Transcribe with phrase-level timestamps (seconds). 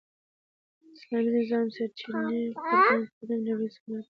[0.81, 4.09] د اسلامي نظام سرچینې قران کریم او نبوي سنت دي.